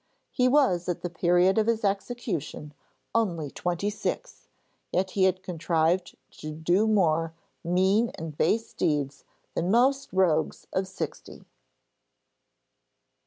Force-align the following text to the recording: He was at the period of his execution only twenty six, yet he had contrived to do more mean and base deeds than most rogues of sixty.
He 0.31 0.47
was 0.47 0.89
at 0.89 1.01
the 1.03 1.11
period 1.11 1.59
of 1.59 1.67
his 1.67 1.83
execution 1.85 2.73
only 3.13 3.51
twenty 3.51 3.91
six, 3.91 4.47
yet 4.91 5.11
he 5.11 5.25
had 5.25 5.43
contrived 5.43 6.17
to 6.39 6.55
do 6.55 6.87
more 6.87 7.35
mean 7.63 8.09
and 8.17 8.35
base 8.35 8.73
deeds 8.73 9.25
than 9.53 9.69
most 9.69 10.11
rogues 10.11 10.65
of 10.73 10.87
sixty. 10.87 11.45